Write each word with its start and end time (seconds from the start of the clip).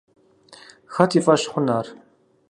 Хэт 0.93 1.11
и 1.17 1.19
фӏэщ 1.25 1.41
хъун 1.51 1.67
ар? 1.77 1.87